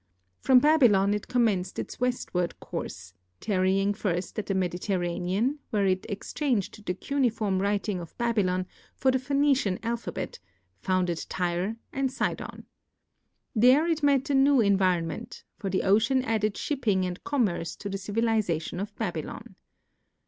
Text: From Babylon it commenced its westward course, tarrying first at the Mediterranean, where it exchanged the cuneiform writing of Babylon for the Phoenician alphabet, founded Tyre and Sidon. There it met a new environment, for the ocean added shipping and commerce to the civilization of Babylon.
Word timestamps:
From 0.39 0.57
Babylon 0.57 1.13
it 1.13 1.27
commenced 1.27 1.77
its 1.77 1.99
westward 1.99 2.59
course, 2.59 3.13
tarrying 3.39 3.93
first 3.93 4.39
at 4.39 4.47
the 4.47 4.55
Mediterranean, 4.55 5.59
where 5.69 5.85
it 5.85 6.07
exchanged 6.09 6.83
the 6.87 6.95
cuneiform 6.95 7.61
writing 7.61 7.99
of 7.99 8.17
Babylon 8.17 8.65
for 8.95 9.11
the 9.11 9.19
Phoenician 9.19 9.77
alphabet, 9.83 10.39
founded 10.81 11.23
Tyre 11.29 11.75
and 11.93 12.11
Sidon. 12.11 12.65
There 13.53 13.85
it 13.85 14.01
met 14.01 14.31
a 14.31 14.33
new 14.33 14.59
environment, 14.59 15.43
for 15.59 15.69
the 15.69 15.83
ocean 15.83 16.23
added 16.23 16.57
shipping 16.57 17.05
and 17.05 17.23
commerce 17.23 17.75
to 17.75 17.87
the 17.87 17.99
civilization 17.99 18.79
of 18.79 18.95
Babylon. 18.95 19.53